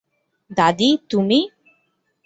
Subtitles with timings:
[0.51, 1.39] দাদী, তুমি?